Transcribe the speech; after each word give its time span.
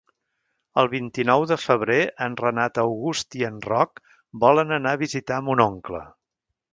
El 0.83 0.87
vint-i-nou 0.91 1.43
de 1.49 1.57
febrer 1.65 1.97
en 2.27 2.37
Renat 2.41 2.79
August 2.85 3.37
i 3.41 3.45
en 3.49 3.59
Roc 3.73 4.01
volen 4.45 4.73
anar 4.79 4.95
a 4.97 5.01
visitar 5.07 5.39
mon 5.51 5.63
oncle. 5.71 6.03